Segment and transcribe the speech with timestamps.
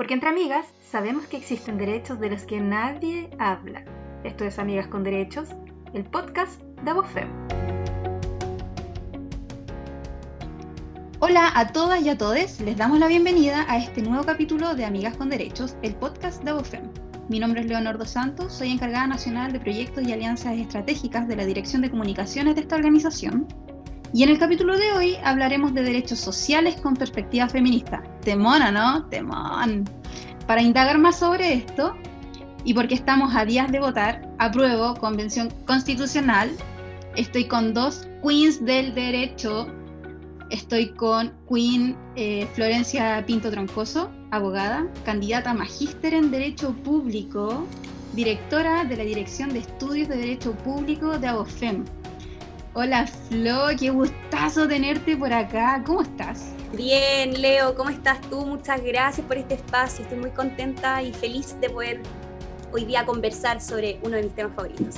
[0.00, 3.84] Porque entre amigas sabemos que existen derechos de los que nadie habla.
[4.24, 5.50] Esto es Amigas con Derechos,
[5.92, 7.28] el podcast de Abofem.
[11.18, 14.86] Hola a todas y a todos, les damos la bienvenida a este nuevo capítulo de
[14.86, 16.88] Amigas con Derechos, el podcast de Abofem.
[17.28, 21.44] Mi nombre es Leonardo Santos, soy encargada nacional de proyectos y alianzas estratégicas de la
[21.44, 23.46] Dirección de Comunicaciones de esta organización
[24.12, 28.02] y en el capítulo de hoy hablaremos de derechos sociales con perspectiva feminista.
[28.22, 29.06] Temona, ¿no?
[29.06, 29.84] Temón.
[30.46, 31.94] Para indagar más sobre esto,
[32.64, 36.50] y porque estamos a días de votar, apruebo Convención Constitucional.
[37.16, 39.68] Estoy con dos queens del derecho.
[40.50, 47.64] Estoy con Queen eh, Florencia Pinto Troncoso, abogada, candidata a magíster en Derecho Público,
[48.14, 51.84] directora de la Dirección de Estudios de Derecho Público de ABOFEM,
[52.72, 55.82] Hola Flo, qué gustazo tenerte por acá.
[55.84, 56.52] ¿Cómo estás?
[56.76, 58.46] Bien, Leo, ¿cómo estás tú?
[58.46, 60.04] Muchas gracias por este espacio.
[60.04, 62.00] Estoy muy contenta y feliz de poder
[62.72, 64.94] hoy día conversar sobre uno de mis temas favoritos.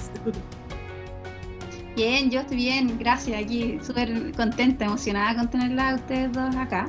[1.96, 3.42] Bien, yo estoy bien, gracias.
[3.42, 6.88] Aquí súper contenta, emocionada con tenerla a ustedes dos acá.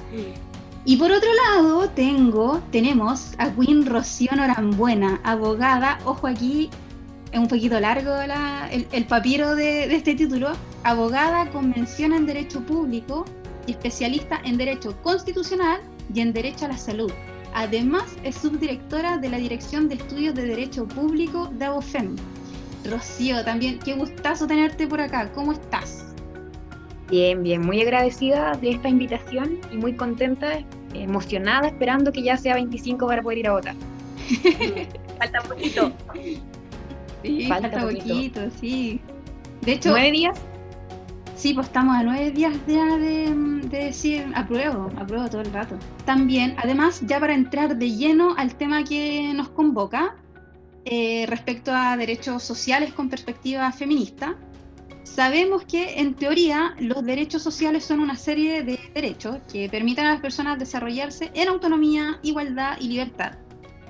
[0.84, 6.70] Y por otro lado, tengo, tenemos a Queen Rocío Norambuena, abogada, ojo aquí,
[7.31, 10.52] es un poquito largo el, papiro de, este título,
[10.84, 13.26] abogada con mención en Derecho Público
[13.67, 15.81] y especialista en Derecho Constitucional
[16.14, 17.12] y en Derecho a la Salud.
[17.53, 22.16] Además, es subdirectora de la Dirección de Estudios de Derecho Público de ABOFEM.
[22.90, 25.31] Rocío, también, qué gustazo tenerte por acá.
[25.34, 26.14] ¿Cómo estás?
[27.09, 30.59] Bien, bien, muy agradecida de esta invitación y muy contenta,
[30.94, 33.75] emocionada, esperando que ya sea 25 para poder ir a votar.
[35.20, 35.92] Falta un poquito.
[37.22, 38.42] Sí, falta, poquito.
[38.59, 39.00] sí.
[39.62, 40.38] De hecho, ¿nueve días?
[41.36, 43.34] Sí, pues estamos a nueve días ya de,
[43.70, 45.78] decir apruebo, apruebo todo el rato.
[46.06, 50.16] También, además, ya para entrar de lleno al tema que nos convoca,
[50.86, 54.36] eh, respecto a derechos sociales con perspectiva feminista,
[55.03, 60.13] sabemos que en teoría los derechos sociales son una serie de derechos que permiten a
[60.13, 63.34] las personas desarrollarse en autonomía, igualdad y libertad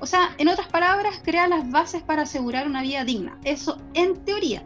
[0.04, 3.40] o sea, en otras palabras, crea las bases para asegurar una vida digna.
[3.46, 4.62] Eso en teoría.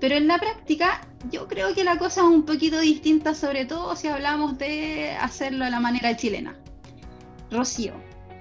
[0.00, 1.00] Pero en la práctica,
[1.30, 5.64] yo creo que la cosa es un poquito distinta, sobre todo si hablamos de hacerlo
[5.64, 6.56] a la manera chilena.
[7.50, 7.92] Rocío,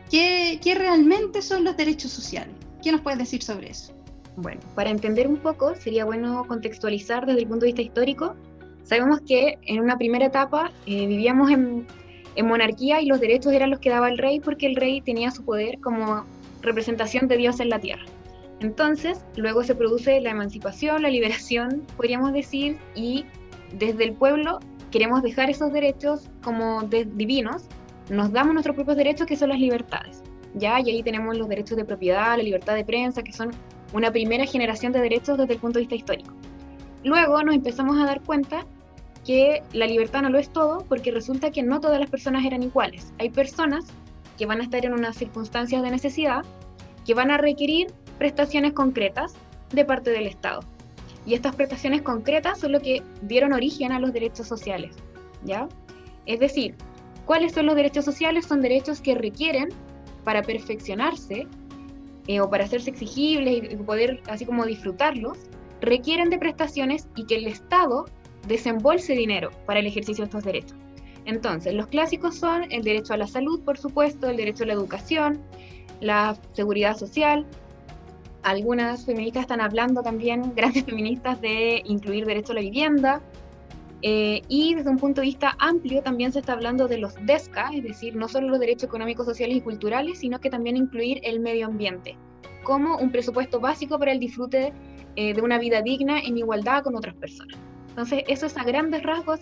[0.09, 2.55] ¿qué, ¿qué, realmente son los derechos sociales?
[2.81, 3.93] ¿Qué nos puedes decir sobre eso?
[4.35, 8.35] Bueno, para entender un poco, sería bueno contextualizar desde el punto de vista histórico.
[8.83, 11.85] Sabemos que en una primera etapa eh, vivíamos en
[12.41, 15.45] monarquía y los derechos eran los que daba el rey porque el rey tenía su
[15.45, 16.25] poder como
[16.61, 18.03] representación de Dios en la tierra.
[18.63, 23.25] Entonces, luego se produce la emancipación, la liberación, podríamos decir, y
[23.73, 24.59] desde el pueblo
[24.89, 27.65] queremos dejar esos derechos como divinos,
[28.09, 30.23] nos damos nuestros propios derechos que son las libertades.
[30.53, 30.79] ¿ya?
[30.79, 33.51] Y ahí tenemos los derechos de propiedad, la libertad de prensa, que son
[33.91, 36.33] una primera generación de derechos desde el punto de vista histórico.
[37.03, 38.65] Luego nos empezamos a dar cuenta
[39.25, 42.63] que la libertad no lo es todo porque resulta que no todas las personas eran
[42.63, 43.13] iguales.
[43.19, 43.87] Hay personas
[44.37, 46.45] que van a estar en unas circunstancias de necesidad
[47.05, 47.87] que van a requerir
[48.23, 49.33] prestaciones concretas
[49.73, 50.61] de parte del Estado.
[51.25, 54.95] Y estas prestaciones concretas son lo que dieron origen a los derechos sociales,
[55.43, 55.67] ¿ya?
[56.25, 56.73] Es decir,
[57.25, 58.45] ¿cuáles son los derechos sociales?
[58.45, 59.67] Son derechos que requieren
[60.23, 61.47] para perfeccionarse
[62.27, 65.37] eh, o para hacerse exigibles y poder así como disfrutarlos,
[65.81, 68.05] requieren de prestaciones y que el Estado
[68.47, 70.77] desembolse dinero para el ejercicio de estos derechos.
[71.25, 74.73] Entonces, los clásicos son el derecho a la salud, por supuesto, el derecho a la
[74.73, 75.41] educación,
[75.99, 77.45] la seguridad social.
[78.43, 83.21] Algunas feministas están hablando también, grandes feministas, de incluir derecho a la vivienda.
[84.05, 87.69] Eh, y desde un punto de vista amplio también se está hablando de los DESCA,
[87.73, 91.39] es decir, no solo los derechos económicos, sociales y culturales, sino que también incluir el
[91.39, 92.17] medio ambiente
[92.63, 94.73] como un presupuesto básico para el disfrute
[95.15, 97.57] eh, de una vida digna en igualdad con otras personas.
[97.89, 99.39] Entonces, eso es a grandes rasgos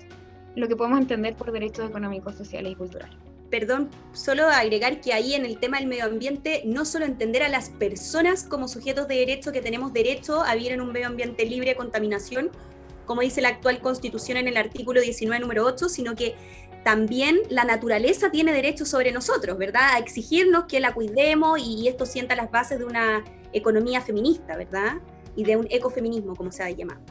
[0.56, 3.31] lo que podemos entender por derechos económicos, sociales y culturales.
[3.52, 7.50] Perdón, solo agregar que ahí en el tema del medio ambiente, no solo entender a
[7.50, 11.46] las personas como sujetos de derecho que tenemos derecho a vivir en un medio ambiente
[11.46, 12.50] libre de contaminación,
[13.06, 16.34] como dice la actual constitución en el artículo 19, número 8, sino que
[16.86, 19.96] también la naturaleza tiene derecho sobre nosotros, ¿verdad?
[19.96, 24.94] A exigirnos que la cuidemos y esto sienta las bases de una economía feminista, ¿verdad?
[25.36, 27.02] Y de un ecofeminismo, como se ha llamado.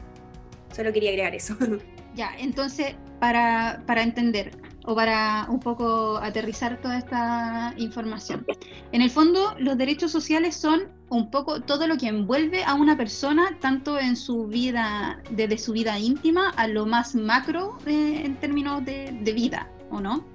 [0.75, 1.55] Solo quería agregar eso.
[2.15, 4.51] Ya, entonces, para, para entender
[4.85, 8.45] o para un poco aterrizar toda esta información.
[8.91, 12.97] En el fondo, los derechos sociales son un poco todo lo que envuelve a una
[12.97, 18.35] persona, tanto en su vida, desde su vida íntima a lo más macro eh, en
[18.37, 20.25] términos de, de, vida, ¿o no?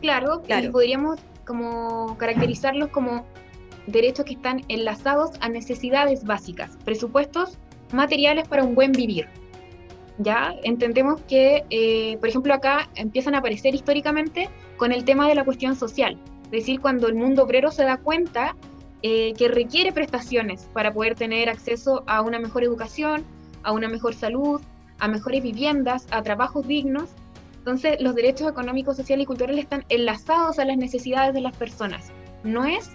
[0.00, 0.70] Claro, claro.
[0.72, 3.24] podríamos como caracterizarlos como
[3.86, 7.58] derechos que están enlazados a necesidades básicas, presupuestos
[7.92, 9.28] materiales para un buen vivir.
[10.18, 15.34] Ya entendemos que, eh, por ejemplo, acá empiezan a aparecer históricamente con el tema de
[15.34, 18.54] la cuestión social, es decir, cuando el mundo obrero se da cuenta
[19.02, 23.24] eh, que requiere prestaciones para poder tener acceso a una mejor educación,
[23.62, 24.60] a una mejor salud,
[24.98, 27.10] a mejores viviendas, a trabajos dignos.
[27.58, 32.12] Entonces, los derechos económicos, sociales y culturales están enlazados a las necesidades de las personas.
[32.44, 32.90] No es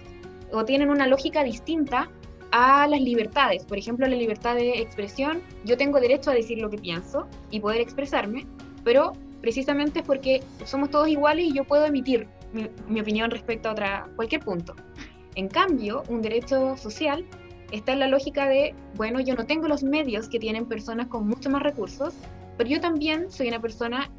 [0.52, 2.08] o tienen una lógica distinta
[2.52, 3.64] a las libertades.
[3.64, 5.42] Por ejemplo, la libertad de expresión.
[5.64, 8.46] Yo tengo derecho a decir lo que pienso y poder expresarme,
[8.84, 14.42] pero precisamente porque somos todos iguales y yo puedo emitir mi, opinión respecto a cualquier
[14.42, 14.74] punto.
[15.34, 17.24] En cambio, un derecho social
[17.70, 21.26] está en la lógica de, bueno, yo no tengo los medios que tienen personas con
[21.26, 22.14] mucho más recursos,
[22.58, 24.10] pero yo también soy una persona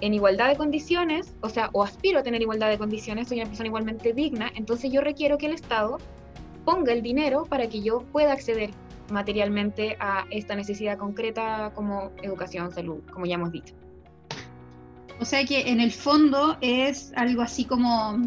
[0.00, 3.46] en igualdad de condiciones, o sea, o aspiro a tener igualdad de condiciones, soy una
[3.46, 5.98] persona igualmente digna, entonces yo requiero que el Estado
[6.64, 8.70] ponga el dinero para que yo pueda acceder
[9.10, 13.74] materialmente a esta necesidad concreta como educación, salud, como ya hemos dicho.
[15.20, 18.18] O sea que en el fondo es algo así como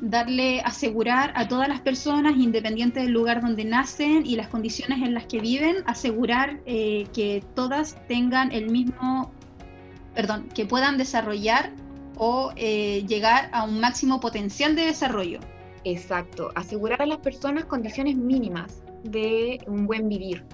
[0.00, 5.14] darle, asegurar a todas las personas, independiente del lugar donde nacen y las condiciones en
[5.14, 9.32] las que viven, asegurar eh, que todas tengan el mismo,
[10.14, 11.72] perdón, que puedan desarrollar
[12.16, 15.40] o eh, llegar a un máximo potencial de desarrollo.
[15.84, 20.44] Exacto, asegurar a las personas condiciones mínimas de un buen vivir.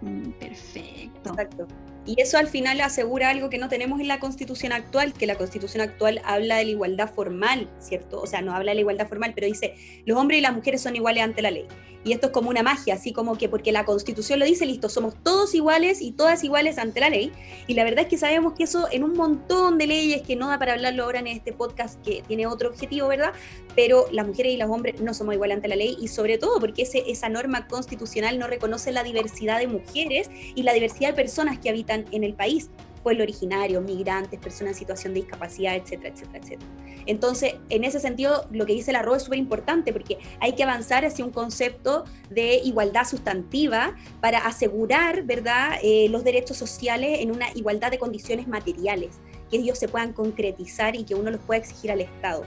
[0.00, 1.30] Mm, perfecto.
[1.30, 1.66] Exacto.
[2.06, 5.34] Y eso al final asegura algo que no tenemos en la constitución actual, que la
[5.34, 8.22] constitución actual habla de la igualdad formal, ¿cierto?
[8.22, 9.74] O sea, no habla de la igualdad formal, pero dice,
[10.06, 11.66] los hombres y las mujeres son iguales ante la ley.
[12.04, 14.88] Y esto es como una magia, así como que porque la constitución lo dice, listo,
[14.88, 17.32] somos todos iguales y todas iguales ante la ley.
[17.66, 20.48] Y la verdad es que sabemos que eso en un montón de leyes, que no
[20.48, 23.32] da para hablarlo ahora en este podcast que tiene otro objetivo, ¿verdad?
[23.74, 26.60] Pero las mujeres y los hombres no somos iguales ante la ley y sobre todo
[26.60, 31.58] porque esa norma constitucional no reconoce la diversidad de mujeres y la diversidad de personas
[31.58, 36.38] que habitan en el país, pueblo originario, migrantes, personas en situación de discapacidad, etcétera, etcétera,
[36.38, 36.70] etcétera.
[37.06, 40.62] Entonces, en ese sentido, lo que dice la RO es súper importante porque hay que
[40.62, 47.30] avanzar hacia un concepto de igualdad sustantiva para asegurar, ¿verdad?, eh, los derechos sociales en
[47.30, 49.20] una igualdad de condiciones materiales,
[49.50, 52.44] que ellos se puedan concretizar y que uno los pueda exigir al Estado.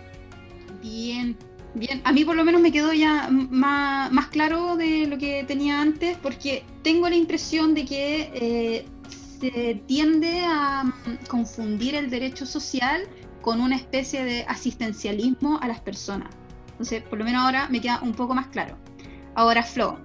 [0.81, 1.37] Bien,
[1.73, 5.45] Bien, a mí por lo menos me quedó ya más, más, claro de lo que
[5.45, 8.85] tenía antes, porque tengo la impresión de que eh,
[9.41, 13.07] se tiende a mm, confundir el derecho social
[13.41, 16.29] con una especie de asistencialismo a las personas.
[16.69, 18.77] Entonces, por lo menos ahora me queda un poco más claro.
[19.35, 19.99] Ahora, Flo,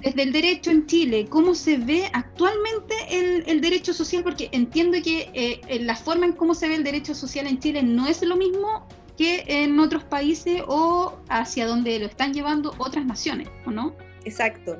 [0.00, 4.22] desde el derecho en Chile, ¿cómo se ve actualmente el, derecho social?
[4.22, 7.82] Porque entiendo que eh, la forma en cómo se ve el derecho social en Chile
[7.82, 8.86] no es lo mismo
[9.16, 13.94] que en otros países o hacia donde lo están llevando otras naciones, ¿o no?
[14.24, 14.78] Exacto.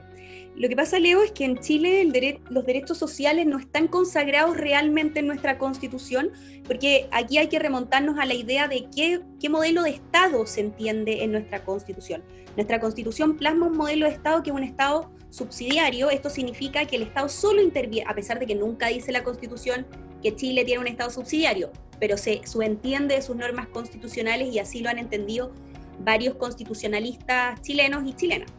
[0.56, 2.08] Lo que pasa, Leo, es que en Chile
[2.48, 6.30] los derechos sociales no están consagrados realmente en nuestra constitución,
[6.64, 11.24] porque aquí hay que remontarnos a la idea de qué, modelo de Estado se entiende
[11.24, 12.22] en nuestra constitución.
[12.54, 16.08] Nuestra constitución plasma un modelo de Estado que es un Estado subsidiario.
[16.10, 19.86] Esto significa que el Estado solo interviene, a pesar de que nunca dice la constitución
[20.22, 24.80] que Chile tiene un Estado subsidiario, pero se subentiende de sus normas constitucionales y así
[24.82, 25.52] lo han entendido
[25.98, 28.50] varios constitucionalistas chilenos y chilenas.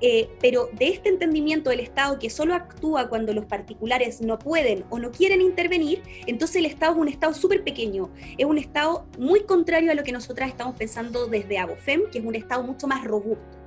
[0.00, 4.84] Eh, pero de este entendimiento del Estado que solo actúa cuando los particulares no pueden
[4.90, 9.06] o no quieren intervenir, entonces el Estado es un Estado súper pequeño, es un Estado
[9.18, 12.86] muy contrario a lo que nosotras estamos pensando desde ABOFEM, que es un Estado mucho
[12.86, 13.58] más robusto.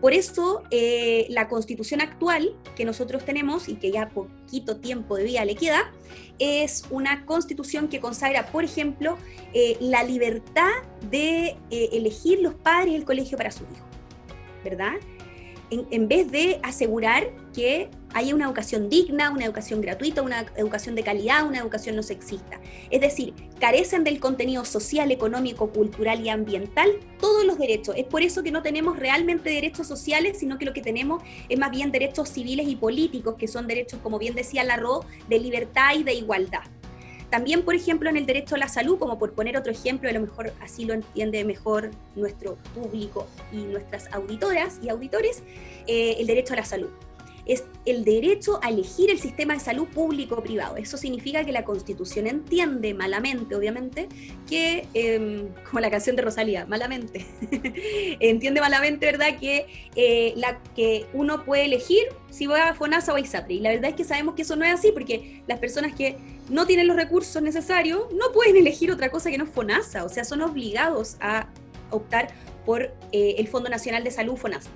[0.00, 5.24] Por eso eh, la constitución actual que nosotros tenemos y que ya poquito tiempo de
[5.24, 5.92] vida le queda,
[6.38, 9.18] es una constitución que consagra, por ejemplo,
[9.52, 10.70] eh, la libertad
[11.10, 13.82] de elegir los padres el colegio para sus hijos,
[14.64, 14.94] ¿verdad?
[15.70, 21.02] En, vez de asegurar que haya una educación digna, una educación gratuita, una educación de
[21.02, 22.60] calidad, una educación no sexista.
[22.90, 27.94] Es decir, carecen del contenido social, económico, cultural y ambiental todos los derechos.
[27.96, 31.58] Es por eso que no tenemos realmente derechos sociales, sino que lo que tenemos es
[31.58, 35.94] más bien derechos civiles y políticos, que son derechos, como bien decía Larro, de libertad
[35.96, 36.62] y de igualdad.
[37.30, 40.12] También, por ejemplo, en el derecho a la salud, como por poner otro ejemplo, a
[40.12, 45.42] lo mejor así lo entiende mejor nuestro público y nuestras auditoras y auditores,
[45.86, 46.88] eh, el derecho a la salud.
[47.44, 50.76] Es el derecho a elegir el sistema de salud público o privado.
[50.76, 54.08] Eso significa que la Constitución entiende malamente, obviamente,
[54.46, 57.24] que, em, como la canción de Rosalía, malamente,
[58.20, 59.66] entiende malamente, ¿verdad?, que,
[59.96, 63.54] eh, la, que uno puede elegir si va a FONASA o a ISAPRE.
[63.54, 66.16] Y la verdad es que sabemos que eso no es así, porque las personas que
[66.48, 70.24] no tienen los recursos necesarios, no pueden elegir otra cosa que no FONASA, o sea,
[70.24, 71.48] son obligados a
[71.90, 72.28] optar
[72.64, 74.70] por eh, el Fondo Nacional de Salud FONASA.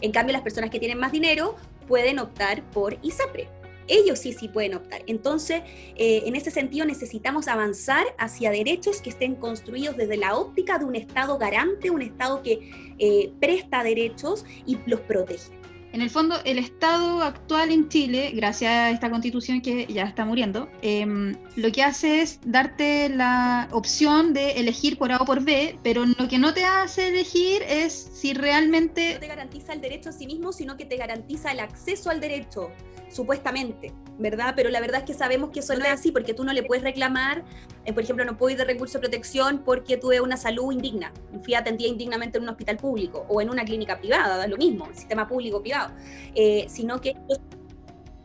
[0.00, 1.56] En cambio, las personas que tienen más dinero
[1.86, 3.48] pueden optar por ISAPRE.
[3.88, 5.02] Ellos sí, sí pueden optar.
[5.06, 5.62] Entonces,
[5.96, 10.84] eh, en ese sentido, necesitamos avanzar hacia derechos que estén construidos desde la óptica de
[10.84, 15.57] un Estado garante, un Estado que eh, presta derechos y los protege.
[15.92, 20.24] En el fondo, el Estado actual en Chile, gracias a esta constitución que ya está
[20.24, 25.42] muriendo, em, lo que hace es darte la opción de elegir por A o por
[25.42, 29.14] B, pero lo que no te hace elegir es si realmente...
[29.14, 32.20] No te garantiza el derecho a sí mismo, sino que te garantiza el acceso al
[32.20, 32.72] derecho
[33.08, 34.54] supuestamente, ¿verdad?
[34.56, 36.64] Pero la verdad es que sabemos que eso no es así, porque tú no le
[36.64, 37.44] puedes reclamar,
[37.84, 41.12] eh, por ejemplo, no puedo ir de recurso de protección porque tuve una salud indigna,
[41.44, 44.88] fui atendida indignamente en un hospital público o en una clínica privada, da lo mismo,
[44.94, 45.94] sistema público-privado,
[46.34, 47.14] eh, sino que,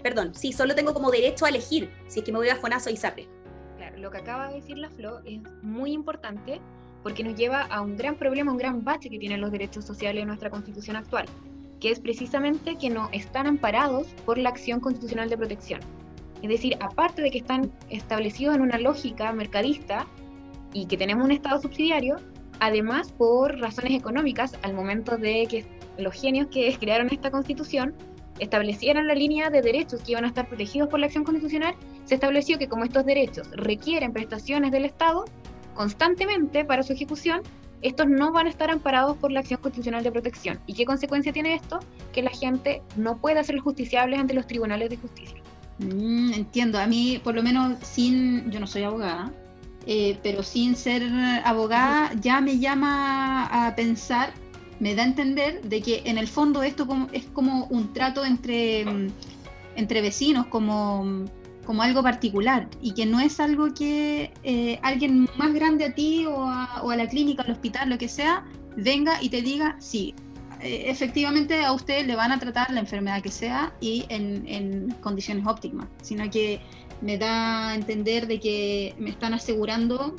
[0.02, 2.90] perdón, sí, solo tengo como derecho a elegir si es que me voy a FONASO
[2.90, 3.30] y SAPRE.
[3.78, 6.60] Claro, lo que acaba de decir la Flo es muy importante
[7.04, 10.22] porque nos lleva a un gran problema, un gran bache que tienen los derechos sociales
[10.22, 11.28] en nuestra constitución actual
[11.84, 15.82] que es precisamente que no están amparados por la acción constitucional de protección.
[16.42, 20.08] Es decir, aparte de que están establecidos en una lógica mercadista
[20.72, 22.22] y que tenemos un Estado subsidiario,
[22.62, 25.66] además por razones económicas, al momento de que
[25.98, 27.94] los genios que crearon esta constitución
[28.40, 32.16] establecieran la línea de derechos que iban a estar protegidos por la acción constitucional, se
[32.16, 35.26] estableció que como estos derechos requieren prestaciones del Estado
[35.74, 37.42] constantemente para su ejecución,
[37.82, 40.60] estos no van a estar amparados por la acción constitucional de protección.
[40.66, 41.80] ¿Y qué consecuencia tiene esto?
[42.14, 45.38] Que la gente no pueda ser justiciable ante los tribunales de justicia.
[45.80, 49.34] Mm, entiendo, a mí por lo menos sin, yo no soy abogada,
[49.86, 51.04] eh, pero sin ser
[51.44, 54.34] abogada ya me llama a pensar,
[54.80, 58.86] me da a entender de que en el fondo esto es como un trato entre,
[58.86, 59.08] mm,
[59.76, 61.26] entre vecinos, como
[61.66, 66.26] como algo particular y que no es algo que eh, alguien más grande a ti
[66.26, 70.14] o a, la clínica, al hospital, lo que sea, venga y te diga, sí,
[70.62, 75.46] eh, efectivamente a usted le van a tratar la enfermedad que sea y en, condiciones
[75.48, 76.62] óptimas, sino que
[77.02, 80.16] me da a entender de que me están asegurando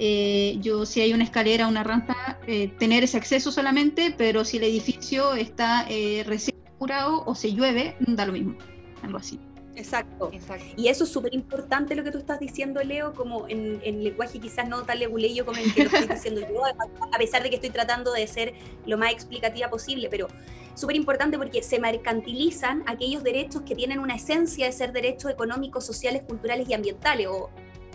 [0.00, 2.38] eh, yo si hay una escalera, una rampa,
[2.78, 5.86] tener ese acceso solamente, pero si el edificio está
[6.24, 8.56] recién curado o se llueve, da lo mismo,
[9.02, 9.40] algo así.
[9.78, 10.30] Exacto.
[10.76, 14.68] Y eso es súper importante lo que tú estás diciendo, Leo, como en, lenguaje quizás
[14.68, 17.70] no tan leguleyo como el que lo estoy diciendo yo, a pesar de que estoy
[17.70, 18.54] tratando de ser
[18.86, 20.26] lo más explicativa posible, pero
[20.74, 25.86] súper importante porque se mercantilizan aquellos derechos que tienen una esencia de ser derechos económicos,
[25.86, 27.50] sociales, culturales y ambientales, o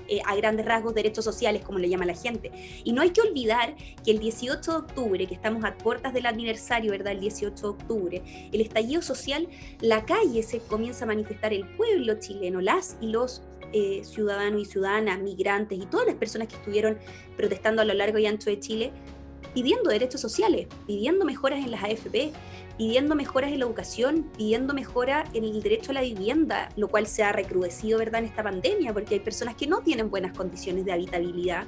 [0.07, 2.51] eh, a grandes rasgos derechos sociales, como le llama la gente.
[2.83, 6.25] Y no hay que olvidar que el 18 de octubre, que estamos a puertas del
[6.25, 7.13] aniversario, ¿verdad?
[7.13, 9.47] El 18 de octubre, el estallido social,
[9.81, 13.41] la calle se comienza a manifestar, el pueblo chileno, las y los
[13.71, 16.97] eh, ciudadanos y ciudadanas, migrantes y todas las personas que estuvieron
[17.35, 18.91] protestando a lo largo y ancho de Chile,
[19.53, 22.31] pidiendo derechos sociales, pidiendo mejoras en las AFP,
[22.77, 27.07] pidiendo mejoras en la educación, pidiendo mejora en el derecho a la vivienda, lo cual
[27.07, 28.21] se ha recrudecido ¿verdad?
[28.21, 31.67] en esta pandemia, porque hay personas que no tienen buenas condiciones de habitabilidad,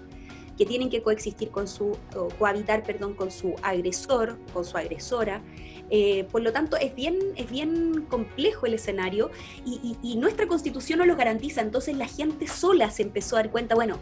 [0.58, 1.98] que tienen que coexistir con su,
[2.40, 5.42] cohabitar, perdón, con su agresor, con su agresora.
[5.90, 9.32] Eh, por lo tanto, es bien, es bien complejo el escenario
[9.66, 11.62] y, y nuestra constitución no lo garantiza.
[11.62, 14.00] Entonces la gente sola se empezó a dar cuenta, bueno,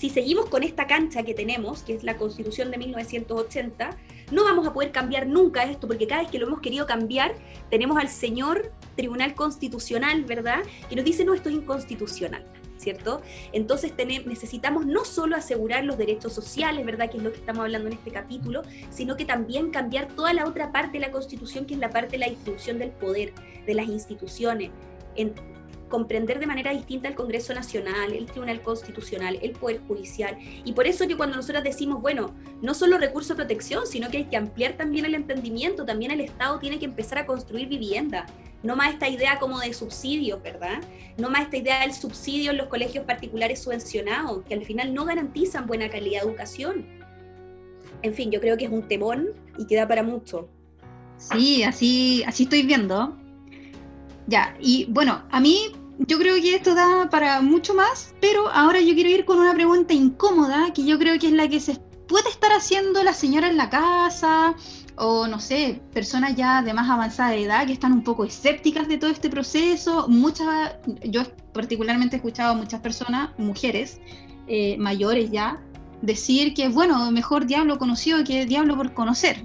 [0.00, 3.98] si seguimos con esta cancha que tenemos, que es la constitución de 1980,
[4.30, 7.34] no vamos a poder cambiar nunca esto, porque cada vez que lo hemos querido cambiar,
[7.68, 10.62] tenemos al señor Tribunal Constitucional, ¿verdad?
[10.88, 12.42] Que nos dice, no, esto es inconstitucional.
[12.78, 13.20] ¿Cierto?
[13.52, 13.92] Entonces
[14.24, 17.10] necesitamos no solo asegurar los derechos sociales, ¿verdad?
[17.10, 20.46] Que es lo que estamos hablando en este capítulo, sino que también cambiar toda la
[20.46, 23.34] otra parte de la Constitución, que es la parte de la distribución del poder,
[23.66, 24.70] de las instituciones.
[25.14, 25.34] En,
[25.90, 30.38] comprender de manera distinta el Congreso Nacional, el Tribunal Constitucional, el Poder Judicial.
[30.64, 34.18] Y por eso que cuando nosotros decimos, bueno, no solo recurso de protección, sino que
[34.18, 38.24] hay que ampliar también el entendimiento, también el Estado tiene que empezar a construir vivienda.
[38.62, 40.80] No más esta idea como de subsidio, ¿verdad?
[41.18, 45.04] No más esta idea del subsidio en los colegios particulares subvencionados, que al final no
[45.04, 46.86] garantizan buena calidad de educación.
[48.02, 50.48] En fin, yo creo que es un temón y queda para mucho.
[51.16, 53.16] Sí, así, así estoy viendo.
[54.26, 55.72] Ya, y bueno, a mí
[56.06, 59.54] yo creo que esto da para mucho más, pero ahora yo quiero ir con una
[59.54, 61.78] pregunta incómoda, que yo creo que es la que se
[62.08, 64.54] puede estar haciendo la señora en la casa,
[64.96, 68.98] o no sé, personas ya de más avanzada edad que están un poco escépticas de
[68.98, 70.08] todo este proceso.
[70.08, 74.00] Muchas, yo particularmente he escuchado a muchas personas, mujeres
[74.46, 75.62] eh, mayores ya,
[76.02, 79.44] decir que, bueno, mejor diablo conocido que diablo por conocer.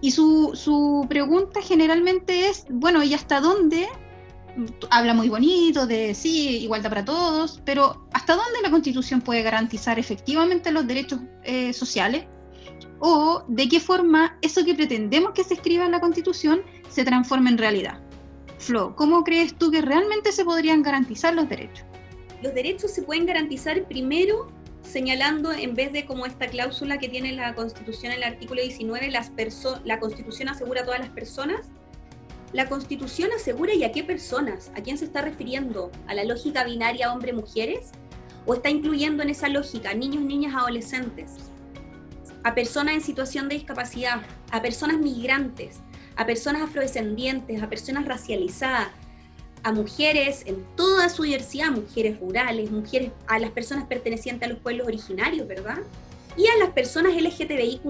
[0.00, 3.88] Y su, su pregunta generalmente es, bueno, ¿y hasta dónde
[4.90, 9.98] habla muy bonito de sí, igualdad para todos, pero ¿hasta dónde la Constitución puede garantizar
[9.98, 12.26] efectivamente los derechos eh, sociales?
[12.98, 17.50] ¿O de qué forma eso que pretendemos que se escriba en la Constitución se transforma
[17.50, 18.00] en realidad?
[18.58, 21.84] Flo, ¿cómo crees tú que realmente se podrían garantizar los derechos?
[22.42, 24.50] Los derechos se pueden garantizar primero
[24.82, 29.10] señalando, en vez de como esta cláusula que tiene la Constitución en el artículo 19,
[29.10, 29.32] las
[29.84, 31.68] la Constitución asegura a todas las personas,
[32.52, 36.64] la Constitución asegura y a qué personas, a quién se está refiriendo, a la lógica
[36.64, 37.90] binaria hombre-mujeres,
[38.46, 41.32] o está incluyendo en esa lógica niños, niñas, adolescentes,
[42.44, 44.22] a personas en situación de discapacidad,
[44.52, 45.80] a personas migrantes,
[46.14, 48.88] a personas afrodescendientes, a personas racializadas,
[49.64, 54.60] a mujeres en toda su diversidad, mujeres rurales, mujeres, a las personas pertenecientes a los
[54.60, 55.78] pueblos originarios, ¿verdad?
[56.36, 57.84] Y a las personas LGTBIQ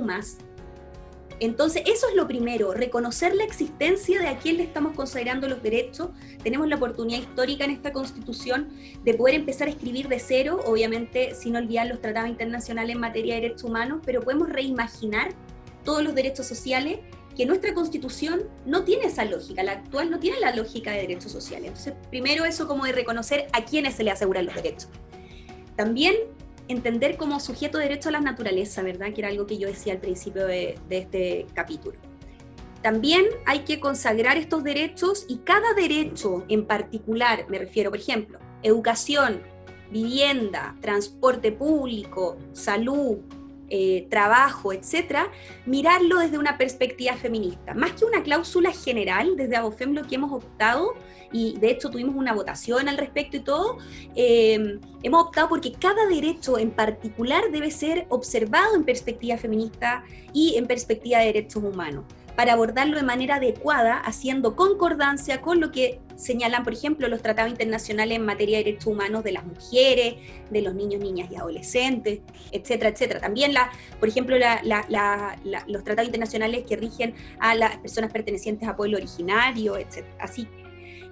[1.38, 5.62] entonces, eso es lo primero, reconocer la existencia de a quién le estamos consagrando los
[5.62, 6.08] derechos.
[6.42, 8.68] Tenemos la oportunidad histórica en esta constitución
[9.04, 13.34] de poder empezar a escribir de cero, obviamente sin olvidar los tratados internacionales en materia
[13.34, 15.28] de derechos humanos, pero podemos reimaginar
[15.84, 17.00] todos los derechos sociales
[17.36, 21.32] que nuestra constitución no tiene esa lógica, la actual no tiene la lógica de derechos
[21.32, 21.68] sociales.
[21.68, 24.88] Entonces, primero eso como de reconocer a quiénes se le aseguran los derechos.
[25.76, 26.14] También
[26.68, 29.12] entender como sujeto de derecho a la naturaleza, ¿verdad?
[29.12, 31.98] Que era algo que yo decía al principio de, de este capítulo.
[32.82, 38.38] También hay que consagrar estos derechos y cada derecho en particular, me refiero, por ejemplo,
[38.62, 39.42] educación,
[39.90, 43.18] vivienda, transporte público, salud,
[43.68, 45.30] eh, trabajo, etcétera,
[45.64, 47.74] mirarlo desde una perspectiva feminista.
[47.74, 50.94] Más que una cláusula general, desde Abofem lo que hemos optado,
[51.32, 53.78] y de hecho tuvimos una votación al respecto y todo,
[54.14, 60.56] eh, hemos optado porque cada derecho en particular debe ser observado en perspectiva feminista y
[60.56, 62.04] en perspectiva de derechos humanos
[62.36, 67.50] para abordarlo de manera adecuada, haciendo concordancia con lo que señalan, por ejemplo, los tratados
[67.50, 70.16] internacionales en materia de derechos humanos de las mujeres,
[70.50, 72.20] de los niños, niñas y adolescentes,
[72.52, 73.20] etcétera, etcétera.
[73.20, 78.98] También, la, por ejemplo, los tratados internacionales que rigen a las personas pertenecientes a pueblo
[78.98, 80.16] originario, etcétera.
[80.20, 80.46] Así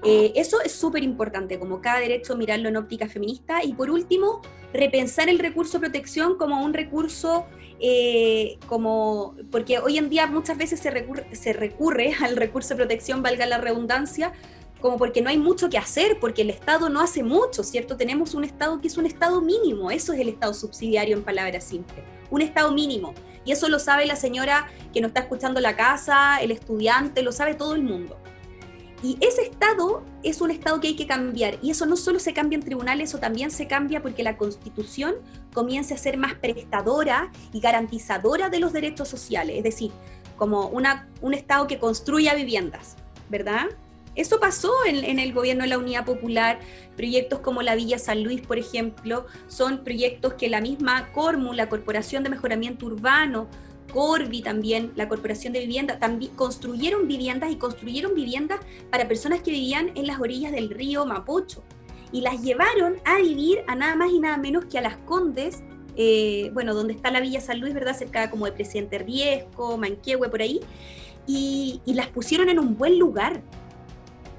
[0.04, 3.64] eh, eso es súper importante, como cada derecho mirarlo en óptica feminista.
[3.64, 7.46] Y por último, repensar el recurso protección como un recurso
[7.80, 12.76] eh, como, porque hoy en día muchas veces se recurre, se recurre al recurso de
[12.76, 14.32] protección, valga la redundancia,
[14.80, 17.96] como porque no hay mucho que hacer, porque el Estado no hace mucho, ¿cierto?
[17.96, 21.64] Tenemos un Estado que es un Estado mínimo, eso es el Estado subsidiario en palabras
[21.64, 23.14] simples, un Estado mínimo.
[23.46, 27.30] Y eso lo sabe la señora que nos está escuchando la casa, el estudiante, lo
[27.30, 28.16] sabe todo el mundo.
[29.04, 31.58] Y ese estado es un estado que hay que cambiar.
[31.60, 35.16] Y eso no solo se cambia en tribunales, eso también se cambia porque la constitución
[35.52, 39.58] comience a ser más prestadora y garantizadora de los derechos sociales.
[39.58, 39.92] Es decir,
[40.38, 42.96] como una, un estado que construya viviendas,
[43.28, 43.66] ¿verdad?
[44.14, 46.60] Eso pasó en, el gobierno de la Unidad Popular.
[46.96, 51.68] Proyectos como la Villa San Luis, por ejemplo, son proyectos que la misma CORMU, la
[51.68, 53.48] Corporación de Mejoramiento Urbano,
[53.94, 58.58] Corby también, la Corporación de Vivienda, también construyeron viviendas y construyeron viviendas
[58.90, 61.62] para personas que vivían en las orillas del río Mapocho
[62.10, 65.62] y las llevaron a vivir a nada más y nada menos que a las Condes,
[65.94, 67.96] eh, bueno, donde está la Villa San Luis, ¿verdad?
[67.96, 70.60] Cerca como de Presidente Riesco, Manquehue, por ahí,
[71.24, 73.42] y, las pusieron en un buen lugar.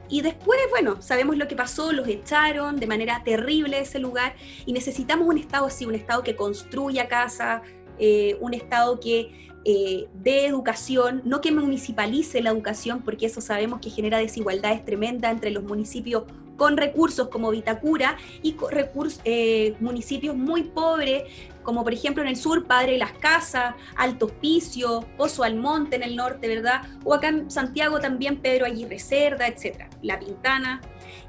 [0.10, 4.74] Y después, bueno, sabemos lo que pasó, los echaron de manera terrible ese lugar y
[4.74, 7.62] necesitamos un Estado así, un Estado que construya casa,
[8.00, 9.32] eh, un Estado que
[9.68, 15.32] eh, dé educación, no que municipalice la educación, porque eso sabemos que genera desigualdades tremendas
[15.32, 16.24] entre los municipios
[16.56, 21.24] con recursos como Vitacura y recursos, eh, municipios muy pobres,
[21.64, 26.16] como por ejemplo en el sur, Padre Las Casas, Alto Hospicio, Pozo Almonte en el
[26.16, 26.84] norte, ¿verdad?
[27.04, 30.82] O acá en Santiago también Pedro Aguirre Cerda, etcétera, La Pintana.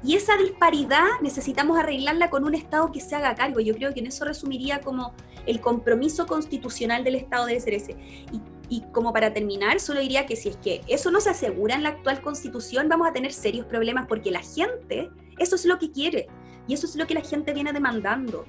[0.03, 3.59] Y esa disparidad necesitamos arreglarla con un Estado que se haga cargo.
[3.59, 5.13] Yo creo que en eso resumiría como
[5.45, 7.91] el compromiso constitucional del Estado debe ser ese.
[8.31, 11.75] Y, y, como para terminar, solo diría que si es que eso no se asegura
[11.75, 15.79] en la actual constitución, vamos a tener serios problemas porque la gente, eso es lo
[15.79, 16.27] que quiere.
[16.67, 18.45] Y eso es lo que la gente viene demandando.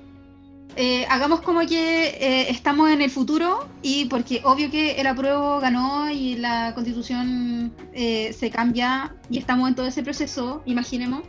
[0.77, 5.59] Eh, hagamos como que eh, estamos en el futuro y porque obvio que el apruebo
[5.59, 11.23] ganó y la constitución eh, se cambia y estamos en todo ese proceso, imaginemos.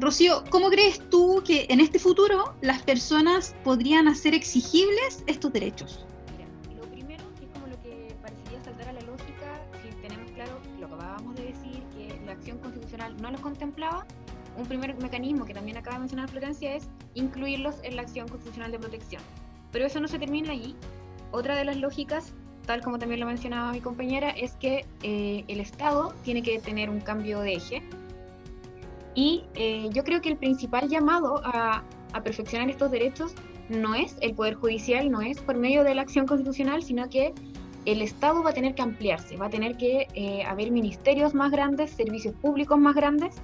[0.00, 6.04] Rocío, ¿cómo crees tú que en este futuro las personas podrían hacer exigibles estos derechos?
[6.36, 10.60] Mira, lo primero es como lo que parecería saltar a la lógica, si tenemos claro
[10.80, 14.06] lo que acabábamos de decir, que la acción constitucional no los contemplaba,
[14.58, 18.72] un primer mecanismo que también acaba de mencionar Florencia es incluirlos en la acción constitucional
[18.72, 19.22] de protección.
[19.72, 20.74] Pero eso no se termina allí.
[21.30, 22.34] Otra de las lógicas,
[22.66, 26.90] tal como también lo mencionaba mi compañera, es que eh, el Estado tiene que tener
[26.90, 27.82] un cambio de eje
[29.14, 31.84] Y eh, yo creo que el principal llamado a,
[32.24, 33.34] perfeccionar estos derechos
[33.68, 37.32] no es el Poder Judicial, no es por medio de la acción constitucional, sino que
[37.84, 41.52] el Estado va a tener que ampliarse, va a tener que eh, haber ministerios más
[41.52, 43.36] grandes, servicios públicos más grandes,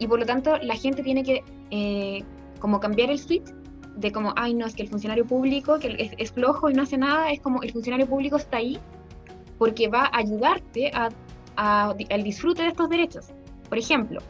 [0.00, 2.24] y por lo tanto la gente tiene que eh,
[2.58, 3.54] como cambiar el switch
[3.96, 6.96] de como, ay no, es que el funcionario público que es, flojo y no hace
[6.96, 8.78] nada, es como el funcionario público está ahí
[9.58, 10.90] porque va a ayudarte
[11.56, 13.28] al disfrute de estos derechos.
[13.68, 14.20] Por ejemplo,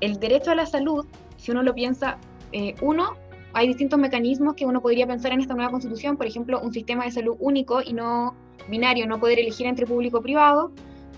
[0.00, 2.18] el derecho a la salud, si uno lo piensa,
[2.50, 3.14] eh, uno,
[3.52, 7.04] hay distintos mecanismos que uno podría pensar en esta nueva constitución, por ejemplo, un sistema
[7.04, 8.34] de salud único y no
[8.68, 10.72] binario, no poder elegir entre público o privado,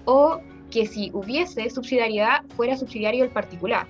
[0.04, 3.86] o que si hubiese subsidiariedad fuera subsidiario el particular,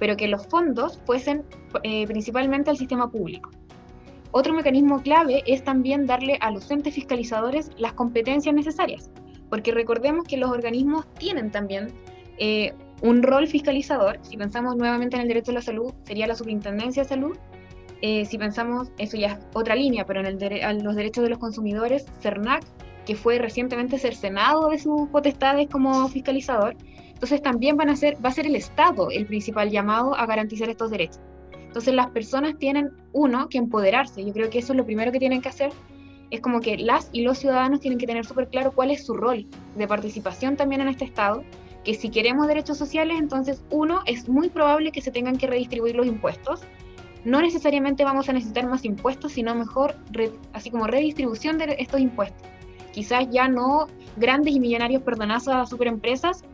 [0.00, 1.44] pero que los fondos fuesen
[1.84, 3.50] eh, principalmente al sistema público.
[4.32, 9.10] Otro mecanismo clave es también darle a los entes fiscalizadores las competencias necesarias,
[9.48, 11.92] porque recordemos que los organismos tienen también
[12.38, 14.18] eh, un rol fiscalizador.
[14.22, 17.36] Si pensamos nuevamente en el derecho a la salud, sería la Superintendencia de Salud,
[18.02, 21.38] eh, si pensamos, eso ya es otra línea, pero en el los derechos de los
[21.38, 22.64] consumidores, CERNAC,
[23.04, 26.76] que fue recientemente cercenado de sus potestades como fiscalizador,
[27.20, 30.70] entonces también van a ser, va a ser el Estado el principal llamado a garantizar
[30.70, 31.20] estos derechos.
[31.52, 34.24] Entonces las personas tienen, uno, que empoderarse.
[34.24, 35.70] Yo creo que eso es lo primero que tienen que hacer.
[36.30, 39.12] Es como que las y los ciudadanos tienen que tener súper claro cuál es su
[39.12, 41.44] rol de participación también en este Estado,
[41.84, 45.96] que si queremos derechos sociales, entonces uno, es muy probable que se tengan que redistribuir
[45.96, 46.62] los impuestos,
[47.26, 49.94] no necesariamente vamos a necesitar más impuestos, sino mejor,
[50.54, 52.48] así como redistribución de estos impuestos.
[52.92, 56.44] Quizás ya no grandes y millonarios perdonazos a superempresas,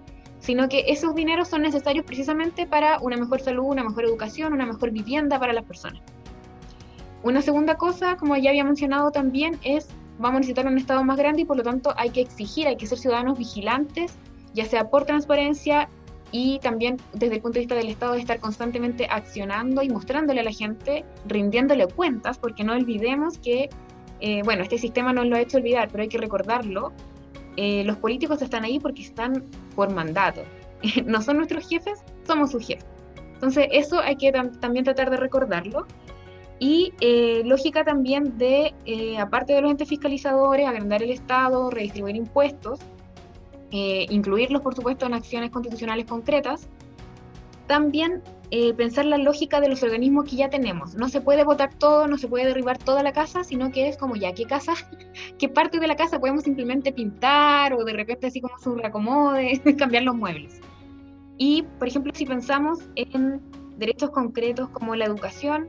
[0.46, 4.64] sino que esos dineros son necesarios precisamente para una mejor salud, una mejor educación, una
[4.64, 6.00] mejor vivienda para las personas.
[7.24, 9.88] Una segunda cosa, como ya había mencionado también, es
[10.20, 12.76] vamos a necesitar un Estado más grande y por lo tanto hay que exigir, hay
[12.76, 14.14] que ser ciudadanos vigilantes,
[14.54, 15.88] ya sea por transparencia
[16.30, 20.42] y también desde el punto de vista del Estado de estar constantemente accionando y mostrándole
[20.42, 23.68] a la gente, rindiéndole cuentas, porque no olvidemos que,
[24.20, 26.92] eh, bueno, este sistema no lo ha hecho olvidar, pero hay que recordarlo,
[27.56, 30.42] eh, los políticos están ahí porque están por mandato,
[31.04, 32.86] no son nuestros jefes, somos sus jefes.
[33.34, 35.86] Entonces eso hay que también tratar de recordarlo.
[36.58, 38.72] Y eh, lógica también de,
[39.20, 42.80] aparte de los entes fiscalizadores, agrandar el Estado, redistribuir impuestos,
[43.72, 46.68] eh, incluirlos, por supuesto, en acciones constitucionales concretas.
[47.66, 50.94] También eh, pensar la lógica de los organismos que ya tenemos.
[50.94, 53.96] No se puede votar todo, no se puede derribar toda la casa, sino que es
[53.96, 54.74] como ya, ¿qué casa,
[55.38, 59.60] qué parte de la casa podemos simplemente pintar o de repente así como su reacomode,
[59.78, 60.60] cambiar los muebles?
[61.38, 63.42] Y, por ejemplo, si pensamos en
[63.76, 65.68] derechos concretos como la educación,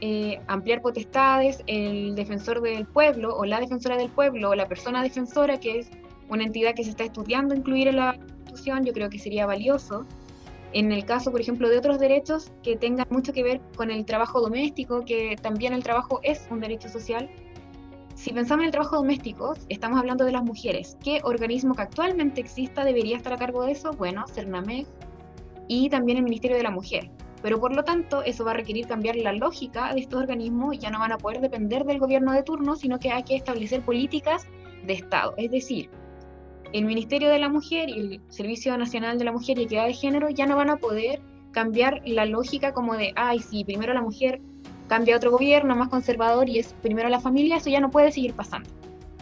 [0.00, 5.02] eh, ampliar potestades, el defensor del pueblo o la defensora del pueblo o la persona
[5.02, 5.90] defensora, que es
[6.28, 10.04] una entidad que se está estudiando incluir en la Constitución, yo creo que sería valioso.
[10.74, 14.04] En el caso, por ejemplo, de otros derechos que tengan mucho que ver con el
[14.04, 17.30] trabajo doméstico, que también el trabajo es un derecho social,
[18.16, 20.96] si pensamos en el trabajo doméstico, estamos hablando de las mujeres.
[21.02, 23.92] ¿Qué organismo que actualmente exista debería estar a cargo de eso?
[23.92, 24.86] Bueno, CERNAMEG
[25.68, 27.08] y también el Ministerio de la Mujer.
[27.40, 30.78] Pero por lo tanto, eso va a requerir cambiar la lógica de estos organismos y
[30.78, 33.82] ya no van a poder depender del gobierno de turno, sino que hay que establecer
[33.82, 34.46] políticas
[34.84, 35.34] de Estado.
[35.36, 35.90] Es decir,
[36.74, 39.94] el Ministerio de la Mujer y el Servicio Nacional de la Mujer y Equidad de
[39.94, 44.02] Género ya no van a poder cambiar la lógica como de, ay, si primero la
[44.02, 44.40] mujer
[44.88, 48.10] cambia a otro gobierno más conservador y es primero la familia, eso ya no puede
[48.10, 48.68] seguir pasando.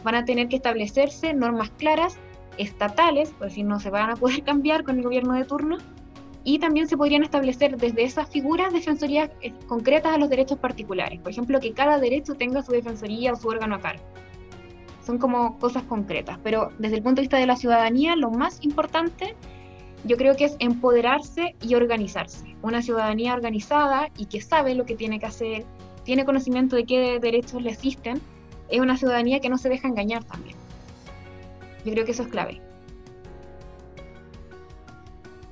[0.03, 2.17] Van a tener que establecerse normas claras,
[2.57, 5.77] estatales, por si no se van a poder cambiar con el gobierno de turno,
[6.45, 11.21] y también se podrían establecer desde esas figuras defensorías eh, concretas a los derechos particulares.
[11.21, 14.03] Por ejemplo, que cada derecho tenga su defensoría o su órgano a cargo
[15.05, 18.59] son como cosas concretas, pero desde el punto de vista de la ciudadanía, lo más
[18.63, 19.35] importante
[20.05, 22.57] yo creo que es empoderarse y organizarse.
[22.63, 25.65] Una ciudadanía organizada y que sabe lo que tiene que hacer,
[26.05, 28.21] tiene conocimiento de qué derechos le asisten,
[28.69, 30.57] es una ciudadanía que no se deja engañar también.
[31.85, 32.61] Yo creo que eso es clave.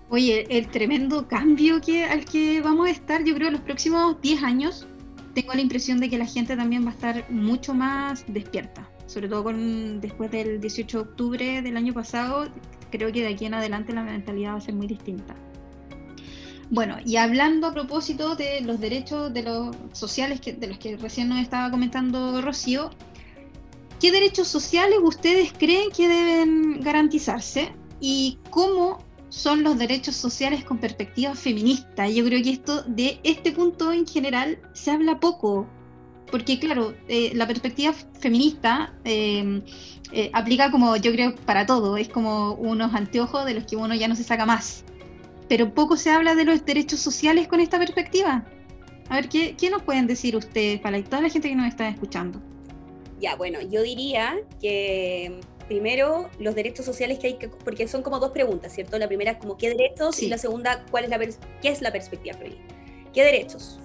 [0.09, 4.21] Oye, el tremendo cambio que, al que vamos a estar, yo creo, en los próximos
[4.21, 4.89] 10 años,
[5.35, 9.29] tengo la impresión de que la gente también va a estar mucho más despierta sobre
[9.29, 12.49] todo con, después del 18 de octubre del año pasado,
[12.93, 15.35] creo que de aquí en adelante la mentalidad va a ser muy distinta.
[16.71, 20.97] Bueno, y hablando a propósito de los derechos de los sociales que, de los que
[20.97, 22.91] recién nos estaba comentando Rocío,
[23.99, 30.79] ¿qué derechos sociales ustedes creen que deben garantizarse y cómo son los derechos sociales con
[30.79, 32.09] perspectiva feminista?
[32.09, 35.67] Yo creo que esto de este punto en general se habla poco
[36.31, 39.63] porque claro, eh, la perspectiva feminista eh,
[40.13, 43.95] eh, aplica como yo creo para todo, es como unos anteojos de los que uno
[43.95, 44.85] ya no se saca más.
[45.49, 48.45] pero poco se habla de los derechos sociales con esta perspectiva.
[49.09, 51.89] A ver, ¿qué, qué nos pueden decir ustedes para toda la gente que nos está
[51.89, 52.41] escuchando?
[53.21, 58.19] Ya, bueno, yo diría que primero los derechos sociales que hay que, porque son como
[58.21, 58.99] dos preguntas, ¿cierto?
[58.99, 61.93] La primera es como qué derechos y la segunda, ¿cuál es la qué es la
[61.93, 62.75] perspectiva feminista?
[63.13, 63.81] ¿Qué derechos?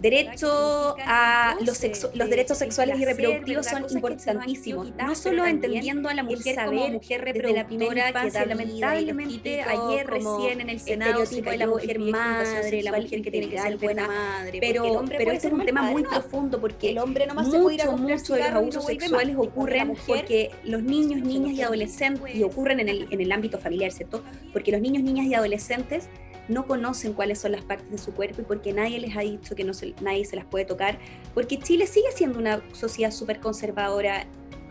[0.00, 1.82] Derecho a los,
[2.14, 7.24] los derechos sexuales y reproductivos son importantísimos, no solo entendiendo a la mujer como mujer
[7.24, 13.22] reproductora que lamentablemente ayer recién en el Senado se de la mujer madre, la mujer
[13.22, 16.90] que tiene que ser buena madre, pero, pero este es un tema muy profundo porque
[16.90, 20.50] el hombre no más se puede ir a mucho de los abusos sexuales ocurren porque
[20.64, 24.22] los niños, niñas y adolescentes, y ocurren en el, en el ámbito familiar, ¿cierto?
[24.52, 26.08] Porque los niños, niñas y adolescentes
[26.48, 29.54] no conocen cuáles son las partes de su cuerpo y porque nadie les ha dicho
[29.54, 30.98] que no nadie se las puede tocar,
[31.34, 34.26] porque Chile sigue siendo una sociedad súper conservadora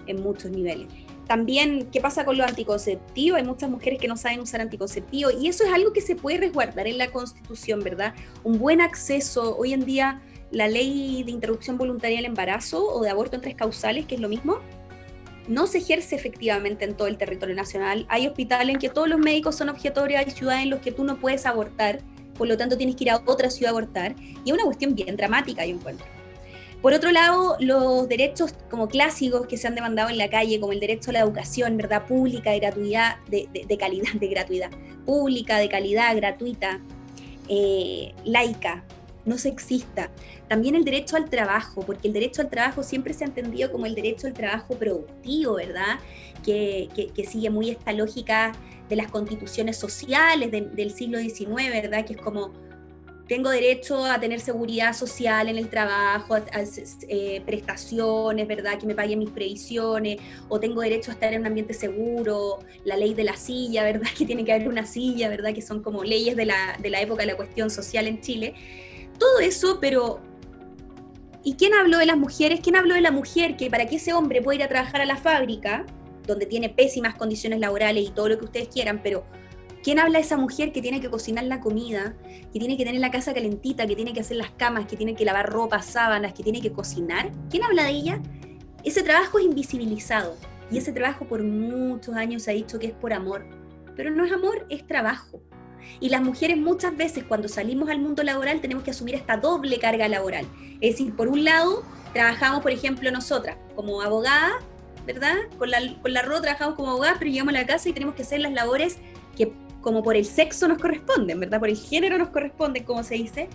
[0.08, 0.88] en muchos niveles.
[1.28, 3.38] También, ¿qué pasa con los anticonceptivos?
[3.38, 6.38] Hay muchas mujeres que no saben usar anticonceptivos y eso es algo que se puede
[6.38, 8.16] resguardar en la Constitución, ¿verdad?
[8.46, 13.10] Un buen acceso, hoy en día la ley de interrupción voluntaria del embarazo o de
[13.10, 14.60] aborto en tres causales, que es lo mismo,
[15.48, 18.06] no se ejerce efectivamente en todo el territorio nacional.
[18.10, 21.04] Hay hospitales en que todos los médicos son objetorios, hay ciudades en las que tú
[21.04, 22.02] no puedes abortar,
[22.38, 24.96] por lo tanto tienes que ir a otra ciudad a abortar, y es una cuestión
[24.96, 26.06] bien dramática, yo encuentro.
[26.82, 30.74] Por otro lado, los derechos como clásicos que se han demandado en la calle, como
[30.74, 32.06] el derecho a la educación, ¿verdad?
[32.06, 34.70] Pública, de gratuidad, de, calidad, de gratuidad,
[35.06, 36.80] pública, de calidad, gratuita,
[37.50, 38.84] eh, laica,
[39.28, 40.10] no sexista.
[40.48, 43.86] También el derecho al trabajo, porque el derecho al trabajo siempre se ha entendido como
[43.86, 46.00] el derecho al trabajo productivo, ¿verdad?
[46.44, 46.90] Que,
[47.30, 48.54] sigue muy esta lógica
[48.90, 52.06] de las constituciones sociales del siglo XIX, ¿verdad?
[52.06, 52.54] Que es como,
[53.28, 56.46] tengo derecho a tener seguridad social en el trabajo, a,
[57.10, 58.80] eh, prestaciones, ¿verdad?
[58.80, 62.96] Que me paguen mis previsiones, o tengo derecho a estar en un ambiente seguro, la
[62.96, 64.08] ley de la silla, ¿verdad?
[64.18, 65.54] Que tiene que haber una silla, ¿verdad?
[65.54, 68.56] Que son como leyes de la, de la época de la cuestión social en Chile
[69.18, 70.20] todo eso, pero
[71.44, 72.60] ¿y quién habló de las mujeres?
[72.62, 75.06] ¿Quién habló de la mujer que para que ese hombre pueda ir a trabajar a
[75.06, 75.86] la fábrica,
[76.28, 79.24] donde tiene pésimas condiciones laborales y todo lo que ustedes quieran, pero
[79.82, 82.16] ¿quién habla de esa mujer que tiene que cocinar la comida,
[82.52, 85.16] que tiene que tener la casa calentita, que tiene que hacer las camas, que tiene
[85.16, 87.32] que lavar ropa, sábanas, que tiene que cocinar?
[87.50, 88.22] ¿Quién habla de ella?
[88.84, 90.36] Ese trabajo es invisibilizado
[90.70, 93.46] y ese trabajo por muchos años se ha dicho que es por amor,
[93.96, 95.42] pero no es amor, es trabajo.
[96.00, 99.80] Y las mujeres muchas veces cuando salimos al mundo laboral tenemos que asumir esta doble
[99.80, 100.46] carga laboral.
[100.82, 104.54] Es decir, por un lado, trabajamos, por ejemplo, nosotras como abogadas,
[105.06, 105.36] ¿verdad?
[105.58, 108.16] Con la, con la RO trabajamos como abogadas, pero llegamos a la casa y tenemos
[108.16, 108.98] que hacer las labores
[109.36, 111.60] que como por el sexo nos corresponden, ¿verdad?
[111.60, 113.48] Por el género nos corresponden, como se dice.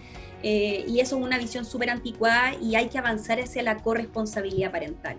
[0.42, 4.72] Eh, y eso es una visión súper anticuada y hay que avanzar hacia la corresponsabilidad
[4.72, 5.18] parental.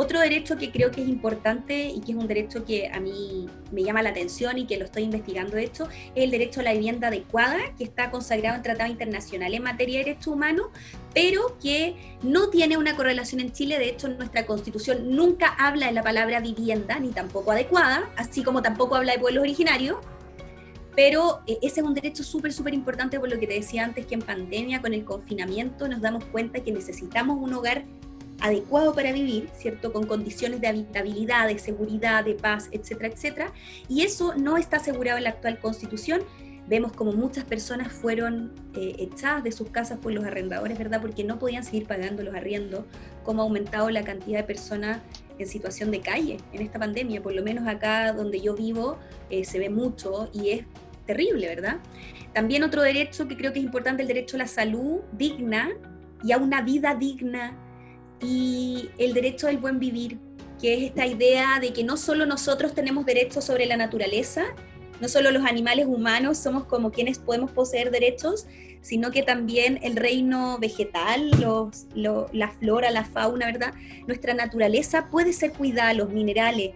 [0.00, 3.48] Otro derecho que creo que es importante y que es un derecho que a mí
[3.72, 6.62] me llama la atención y que lo estoy investigando de hecho, es el derecho a
[6.62, 10.68] la vivienda adecuada, que está consagrado en Tratado Internacional en materia de derechos humanos,
[11.12, 13.76] pero que no tiene una correlación en Chile.
[13.80, 18.62] De hecho, nuestra constitución nunca habla de la palabra vivienda, ni tampoco adecuada, así como
[18.62, 19.96] tampoco habla de pueblos originarios.
[20.94, 24.06] Pero eh, ese es un derecho súper, súper importante por lo que te decía antes,
[24.06, 27.84] que en pandemia, con el confinamiento, nos damos cuenta que necesitamos un hogar
[28.40, 29.92] adecuado para vivir, ¿cierto?
[29.92, 33.52] Con condiciones de habitabilidad, de seguridad, de paz, etcétera, etcétera.
[33.88, 36.22] Y eso no está asegurado en la actual constitución.
[36.68, 41.00] Vemos como muchas personas fueron eh, echadas de sus casas por los arrendadores, ¿verdad?
[41.00, 42.84] Porque no podían seguir pagando los arriendos,
[43.24, 45.00] como ha aumentado la cantidad de personas
[45.38, 47.22] en situación de calle en esta pandemia.
[47.22, 48.98] Por lo menos acá donde yo vivo
[49.30, 50.64] eh, se ve mucho y es
[51.06, 51.78] terrible, ¿verdad?
[52.34, 55.70] También otro derecho que creo que es importante, el derecho a la salud digna
[56.22, 57.56] y a una vida digna
[58.20, 60.18] y el derecho del buen vivir,
[60.60, 64.44] que es esta idea de que no solo nosotros tenemos derechos sobre la naturaleza,
[65.00, 68.46] no solo los animales humanos somos como quienes podemos poseer derechos,
[68.80, 71.30] sino que también el reino vegetal,
[71.94, 73.74] la flora, la fauna, ¿verdad?
[74.06, 76.72] Nuestra naturaleza puede ser cuidada, los minerales.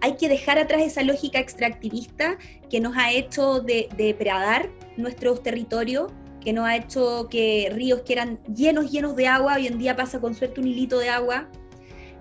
[0.00, 2.38] Hay que dejar atrás esa lógica extractivista
[2.70, 8.38] que nos ha hecho depredar nuestros territorios que nos ha hecho que ríos que eran
[8.54, 11.48] llenos, llenos de agua, hoy en día pasa con suerte un hilito de agua.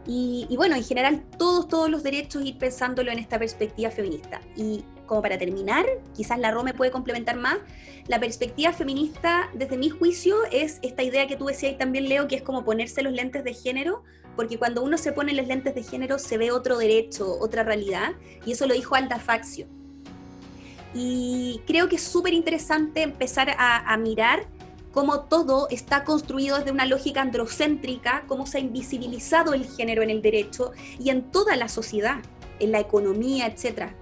[0.08, 4.42] Y, bueno, en general todos, todos los derechos ir pensándolo en esta perspectiva feminista.
[4.56, 7.58] Y como para terminar, quizás la Rome puede complementar más,
[8.08, 12.28] la perspectiva feminista, desde mi juicio, es esta idea que tú decías y también leo,
[12.28, 14.04] que es como ponerse los lentes de género,
[14.36, 18.14] porque cuando uno se pone los lentes de género se ve otro derecho, otra realidad,
[18.46, 19.68] y eso lo dijo Alda Faxio
[20.94, 24.46] y creo que es súper interesante empezar a, mirar
[24.92, 30.10] cómo todo está construido desde una lógica androcéntrica, cómo se ha invisibilizado el género en
[30.10, 32.20] el derecho y en toda la sociedad,
[32.60, 33.94] en la economía, etc.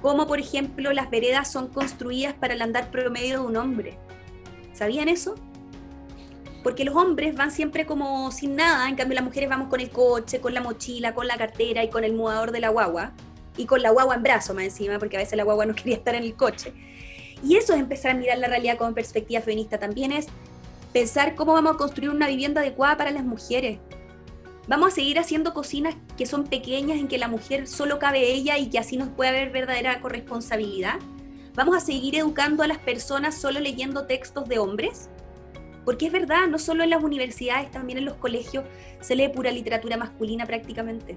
[0.00, 3.98] cómo, por ejemplo, las veredas son construidas para el andar promedio de un hombre.
[4.72, 5.34] ¿Sabían eso?
[6.62, 9.90] Porque los hombres van siempre como sin nada, en cambio las mujeres vamos con el
[9.90, 13.12] coche, con la mochila, con la cartera y con el mudador de la guagua,
[13.56, 15.96] y con la guagua en brazo más encima, porque a veces la guagua no quería
[15.96, 16.72] estar en el coche.
[17.42, 19.78] Y eso es empezar a mirar la realidad con perspectiva feminista.
[19.78, 20.26] También es
[20.92, 23.78] pensar cómo vamos a construir una vivienda adecuada para las mujeres.
[24.68, 28.58] Vamos a seguir haciendo cocinas que son pequeñas, en que la mujer solo cabe ella
[28.58, 31.00] y que así nos puede haber verdadera corresponsabilidad.
[31.54, 35.10] Vamos a seguir educando a las personas solo leyendo textos de hombres.
[35.84, 38.64] Porque es verdad, no solo en las universidades, también en los colegios
[39.00, 41.16] se lee pura literatura masculina prácticamente.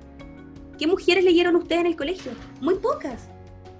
[0.77, 2.31] ¿Qué mujeres leyeron ustedes en el colegio?
[2.61, 3.29] Muy pocas,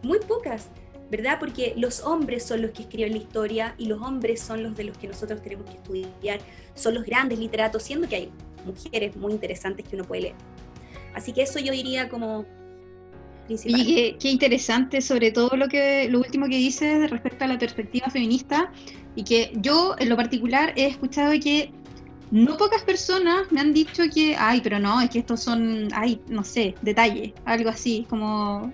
[0.03, 0.69] muy pocas.
[1.10, 1.38] ¿verdad?
[1.39, 4.86] Porque los hombres son los que escriben la historia y los hombres son los de
[4.86, 6.39] los que nosotros tenemos que estudiar,
[6.73, 8.31] son los grandes literatos, siendo que hay
[8.65, 10.36] mujeres muy interesantes que uno puede leer.
[11.13, 12.45] Así que eso yo diría como.
[13.47, 18.10] Y qué, interesante, sobre todo lo que lo último que dices respecto a la perspectiva
[18.10, 18.71] feminista,
[19.15, 21.71] y que yo en lo particular he escuchado que
[22.32, 26.22] no pocas personas me han dicho que, ay, pero no, es que estos son, ay,
[26.28, 28.74] no sé, detalles, algo así, como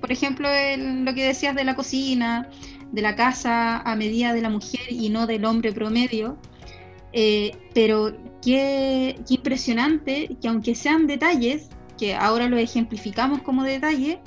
[0.00, 2.48] por ejemplo, lo que decías de la cocina,
[2.92, 6.38] de la casa a medida de la mujer y no del hombre promedio.
[7.12, 14.20] Eh, pero qué, impresionante que aunque sean detalles, que ahora lo ejemplificamos como detalle,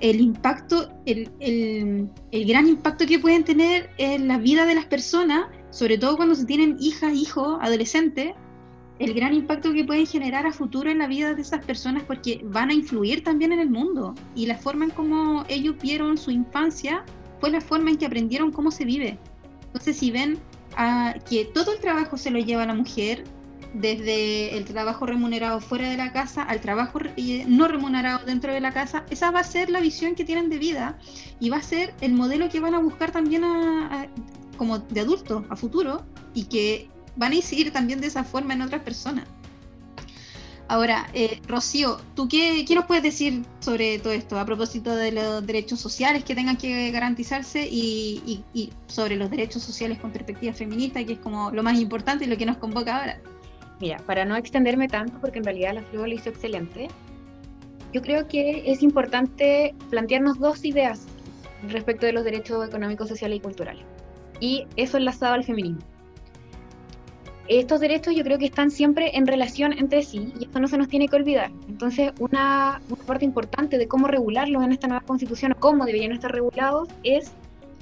[0.00, 5.46] el impacto, el, el, gran impacto que pueden tener en la vida de las personas,
[5.70, 8.34] sobre todo cuando se tienen hijas, hijos, adolescentes,
[8.98, 12.40] el gran impacto que pueden generar a futuro en la vida de esas personas porque
[12.44, 14.14] van a influir también en el mundo.
[14.34, 17.04] Y la forma en cómo ellos vieron su infancia
[17.40, 19.18] fue la forma en que aprendieron cómo se vive.
[19.66, 20.38] Entonces, si ven
[20.76, 23.24] ah, que todo el trabajo se lo lleva la mujer,
[23.74, 28.60] desde el trabajo remunerado fuera de la casa al trabajo eh, no remunerado dentro de
[28.60, 30.98] la casa, esa va a ser la visión que tienen de vida
[31.38, 33.44] y va a ser el modelo que van a buscar también
[34.58, 38.62] como de adulto a futuro y que van a incidir también de esa forma en
[38.62, 39.26] otras personas.
[40.70, 45.46] Ahora, eh, Rocío, ¿tú qué, nos puedes decir sobre todo esto a propósito de los
[45.46, 48.44] derechos sociales que tengan que garantizarse y,
[48.86, 52.36] sobre los derechos sociales con perspectiva feminista, que es como lo más importante y lo
[52.36, 53.18] que nos convoca ahora?
[53.80, 56.88] Mira, para no extenderme tanto, porque en realidad la Fluo lo hizo excelente,
[57.94, 61.06] yo creo que es importante plantearnos dos ideas
[61.66, 63.97] respecto de los derechos económicos, sociales y culturales.
[64.40, 65.80] Y eso enlazado al feminismo
[67.48, 70.76] estos derechos yo creo que están siempre en relación entre sí y esto no se
[70.76, 71.50] nos tiene que olvidar.
[71.66, 76.30] Entonces, una, parte importante de cómo regularlos en esta nueva constitución o cómo deberían estar
[76.30, 77.32] regulados es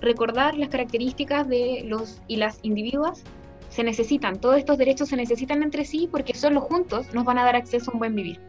[0.00, 3.22] recordar las características de los y las individuos
[3.68, 7.44] se necesitan, todos estos derechos se necesitan entre sí porque solo juntos nos van a
[7.44, 8.40] dar acceso a un buen vivir.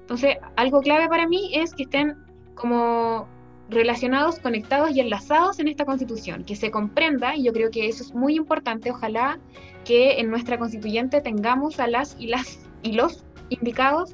[0.00, 2.14] Entonces, algo clave para mí es que estén
[2.54, 3.26] como
[3.68, 8.02] relacionados, conectados y enlazados en esta constitución, que se comprenda, y yo creo que eso
[8.02, 9.38] es muy importante, ojalá
[9.84, 14.12] que en nuestra constituyente tengamos a las y las y los indicados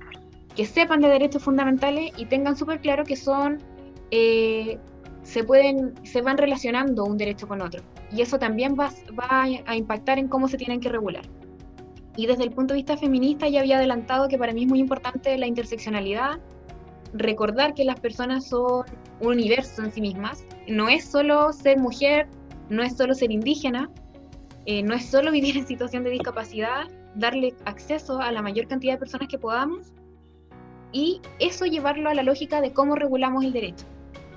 [0.56, 3.58] que sepan de derechos fundamentales y tengan súper claro que son
[4.10, 4.78] eh,
[5.22, 7.82] se pueden se van relacionando un derecho con otro.
[8.12, 11.24] Y eso también va, va a impactar en cómo se tienen que regular.
[12.16, 14.78] Y desde el punto de vista feminista ya había adelantado que para mí es muy
[14.78, 16.38] importante la interseccionalidad
[17.12, 18.84] recordar que las personas son
[19.20, 20.44] un universo en sí mismas.
[20.68, 22.27] No es solo ser mujer,
[22.68, 23.90] no es solo ser indígena,
[24.66, 28.94] eh, no es solo vivir en situación de discapacidad, darle acceso a la mayor cantidad
[28.94, 29.92] de personas que podamos
[30.92, 33.85] y eso llevarlo a la lógica de cómo regulamos el derecho.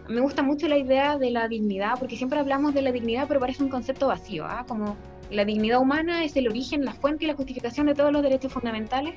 [0.10, 3.40] Me gusta mucho la idea de la dignidad, porque siempre hablamos de la dignidad, pero
[3.40, 4.66] parece un concepto vacío, ¿ah?
[4.68, 4.96] como
[5.30, 8.52] la dignidad humana es el origen, la fuente y la justificación de todos los derechos
[8.54, 9.16] fundamentales,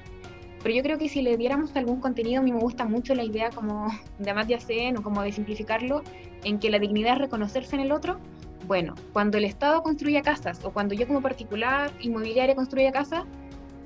[0.62, 3.25] pero yo creo que si le diéramos algún contenido, a mí me gusta mucho la
[3.25, 6.03] idea como de Amartya Sen o como de simplificarlo,
[6.44, 8.18] en que la dignidad es reconocerse en el otro.
[8.66, 13.25] Bueno, cuando el Estado construya casas o cuando yo como particular inmobiliaria construya casa,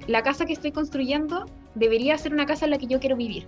[0.07, 3.47] la casa que estoy construyendo debería ser una casa en la que yo quiero vivir.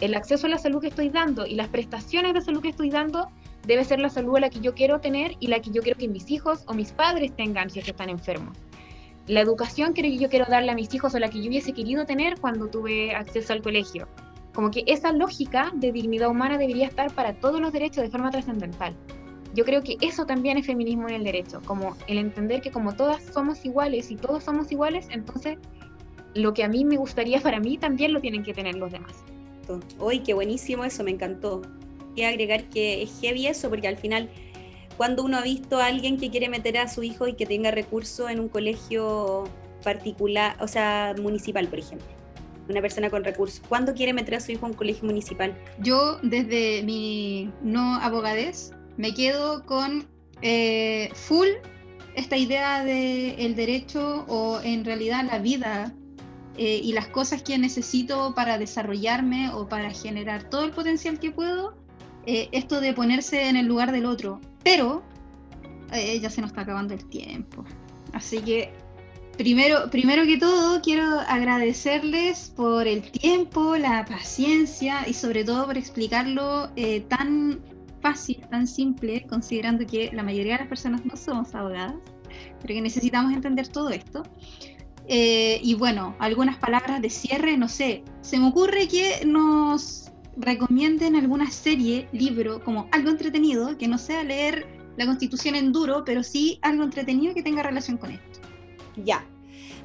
[0.00, 2.90] El acceso a la salud que estoy dando y las prestaciones de salud que estoy
[2.90, 3.28] dando
[3.66, 5.98] debe ser la salud a la que yo quiero tener y la que yo quiero
[5.98, 8.56] que mis hijos o mis padres tengan si es que están enfermos
[9.26, 12.04] la educación que yo quiero darle a mis hijos o la que yo hubiese querido
[12.04, 14.06] tener cuando tuve acceso al colegio.
[14.52, 18.30] Como que esa lógica de dignidad humana debería estar para todos los derechos de forma
[18.30, 18.94] trascendental.
[19.54, 22.94] Yo creo que eso también es feminismo en el derecho, como el entender que como
[22.94, 25.58] todas somos iguales y todos somos iguales, entonces
[26.34, 29.12] lo que a mí me gustaría para mí también lo tienen que tener los demás.
[29.98, 31.62] Uy, qué buenísimo eso, me encantó.
[32.14, 34.28] Quiero agregar que es heavy eso, porque al final
[34.96, 37.70] cuando uno ha visto a alguien que quiere meter a su hijo y que tenga
[37.70, 39.44] recursos en un colegio
[39.82, 42.06] particular, o sea, municipal, por ejemplo.
[42.68, 43.60] una persona con recursos?
[43.68, 45.54] ¿Cuándo quiere meter a su hijo a un colegio municipal?
[45.78, 50.06] Yo, desde mi no abogadez, me quedo con
[50.40, 51.48] eh, full
[52.14, 55.92] esta idea de el derecho o en realidad la vida
[56.56, 61.32] eh, y las cosas que necesito para desarrollarme o para generar todo el potencial que
[61.32, 61.76] puedo,
[62.26, 64.40] eh, esto de ponerse en el lugar del otro.
[64.64, 65.02] Pero
[66.20, 67.64] ya se nos está acabando el tiempo.
[68.12, 68.72] Así que
[69.36, 75.76] Primero, primero que todo, quiero agradecerles por el tiempo, la paciencia y sobre todo por
[75.76, 77.60] explicarlo eh, tan
[78.00, 81.96] fácil, tan simple, considerando que la mayoría de las personas no somos abogadas,
[82.60, 84.22] pero que necesitamos entender todo esto.
[85.08, 90.03] Eh, y bueno, algunas palabras de cierre, no sé, se me ocurre que nos
[90.36, 94.66] recomienden alguna serie, libro, como algo entretenido, que no sea leer
[94.96, 98.40] la constitución en duro, pero sí algo entretenido que tenga relación con esto.
[98.96, 99.24] Ya.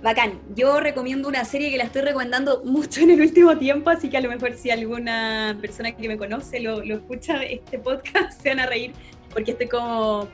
[0.01, 0.39] Bacán.
[0.55, 4.17] Yo recomiendo una serie que la estoy recomendando mucho en el último tiempo, así que
[4.17, 8.49] a lo mejor si alguna persona que me conoce lo, lo escucha este podcast, se
[8.49, 8.93] van a reír
[9.33, 10.27] porque estoy como,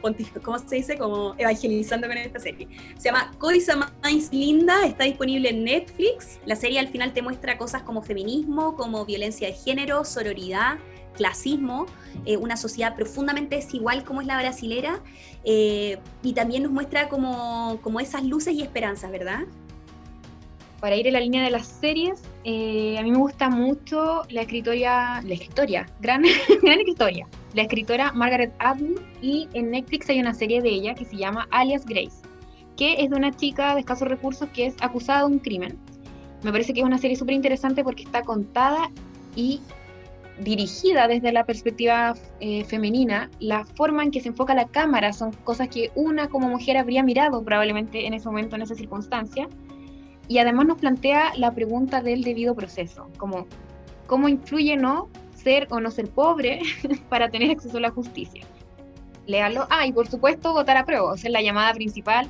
[0.43, 0.97] ¿cómo se dice?
[0.97, 2.67] Como evangelizando con esta serie.
[2.97, 3.91] Se llama Códice Más
[4.31, 6.39] Linda, está disponible en Netflix.
[6.45, 10.77] La serie al final te muestra cosas como feminismo, como violencia de género, sororidad,
[11.15, 11.87] clasismo,
[12.25, 15.01] eh, una sociedad profundamente desigual como es la brasilera,
[15.43, 19.45] eh, y también nos muestra como, como, esas luces y esperanzas, ¿verdad?
[20.79, 24.41] Para ir en la línea de las series, eh, a mí me gusta mucho la
[24.41, 26.23] escritora, la escritora, gran,
[26.61, 31.05] gran escritora, la escritora Margaret Atwood, y en Netflix hay una serie de ella que
[31.05, 32.21] se llama Alias Grace,
[32.75, 35.79] que es de una chica de escasos recursos que es acusada de un crimen.
[36.43, 38.91] Me parece que es una serie súper interesante porque está contada
[39.35, 39.61] y
[40.39, 45.31] dirigida desde la perspectiva eh, femenina, la forma en que se enfoca la cámara son
[45.31, 49.47] cosas que una como mujer habría mirado probablemente en ese momento, en esa circunstancia,
[50.27, 53.47] y además nos plantea la pregunta del debido proceso, como
[54.07, 55.07] cómo influye no
[55.45, 56.59] ser o no ser pobre
[57.09, 58.43] para tener acceso a la justicia.
[59.27, 59.65] Léalo.
[59.69, 62.27] Ah, y por supuesto votar a prueba, esa es la llamada principal.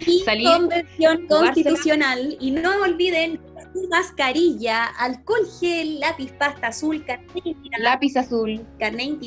[0.00, 2.36] Y convención constitucional.
[2.40, 3.40] Y no olviden
[3.90, 8.64] mascarilla, alcohol gel, lápiz pasta azul, carne Lápiz azul.
[8.78, 9.18] Carne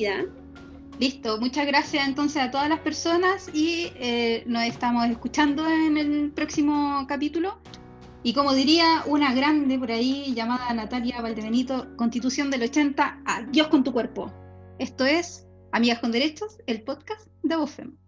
[0.99, 6.31] Listo, muchas gracias entonces a todas las personas y eh, nos estamos escuchando en el
[6.31, 7.57] próximo capítulo.
[8.23, 13.83] Y como diría una grande por ahí llamada Natalia Valdebenito, Constitución del 80, adiós con
[13.83, 14.31] tu cuerpo.
[14.77, 18.00] Esto es Amigas con Derechos, el podcast de Bofem.